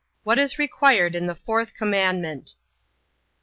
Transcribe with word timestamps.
What 0.23 0.39
is 0.39 0.57
required 0.57 1.13
in 1.13 1.27
the 1.27 1.35
fourth 1.35 1.75
commandment? 1.75 2.55